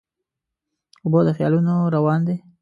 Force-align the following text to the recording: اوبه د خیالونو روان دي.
اوبه 1.03 1.19
د 1.27 1.29
خیالونو 1.37 1.73
روان 1.95 2.19
دي. 2.27 2.37